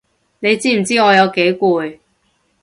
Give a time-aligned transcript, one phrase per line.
[0.39, 1.99] 你知唔知我有幾攰？